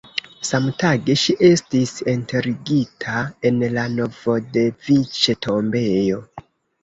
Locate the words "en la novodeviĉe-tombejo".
3.49-6.19